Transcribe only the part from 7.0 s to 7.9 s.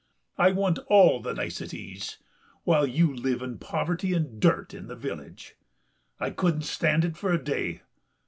it for a day.